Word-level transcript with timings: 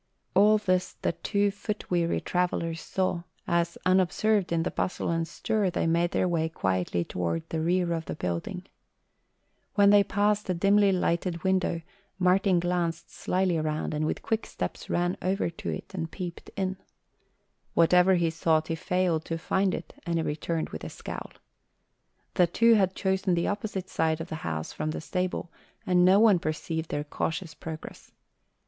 All 0.33 0.57
this 0.57 0.93
the 1.03 1.11
two 1.11 1.51
foot 1.51 1.91
weary 1.91 2.19
travellers 2.21 2.81
saw, 2.81 3.21
as 3.45 3.77
unobserved 3.85 4.51
in 4.51 4.63
the 4.63 4.71
bustle 4.71 5.11
and 5.11 5.27
stir, 5.27 5.69
they 5.69 5.85
made 5.85 6.09
their 6.09 6.27
way 6.27 6.49
quietly 6.49 7.03
toward 7.03 7.47
the 7.49 7.61
rear 7.61 7.93
of 7.93 8.05
the 8.05 8.15
building. 8.15 8.65
When 9.75 9.91
they 9.91 10.03
passed 10.03 10.49
a 10.49 10.55
dimly 10.55 10.91
lighted 10.91 11.43
window 11.43 11.81
Martin 12.17 12.59
glanced 12.59 13.11
slyly 13.11 13.59
around 13.59 13.93
and 13.93 14.07
with 14.07 14.23
quick 14.23 14.47
steps 14.47 14.89
ran 14.89 15.17
over 15.21 15.51
to 15.51 15.69
it 15.69 15.93
and 15.93 16.09
peeped 16.09 16.49
in. 16.55 16.77
Whatever 17.75 18.15
he 18.15 18.31
sought, 18.31 18.69
he 18.69 18.73
failed 18.75 19.23
to 19.25 19.37
find 19.37 19.71
it, 19.75 19.93
and 20.03 20.15
he 20.15 20.23
returned 20.23 20.69
with 20.69 20.83
a 20.83 20.89
scowl. 20.89 21.31
The 22.33 22.47
two 22.47 22.73
had 22.73 22.95
chosen 22.95 23.35
the 23.35 23.47
opposite 23.47 23.87
side 23.87 24.19
of 24.19 24.29
the 24.29 24.35
house 24.41 24.73
from 24.73 24.89
the 24.89 24.99
stable 25.01 25.51
and 25.85 26.03
no 26.03 26.19
one 26.19 26.39
perceived 26.39 26.89
their 26.89 27.03
cautious 27.03 27.53
progress. 27.53 28.11